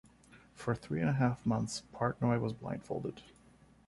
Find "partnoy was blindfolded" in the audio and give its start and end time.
1.93-3.21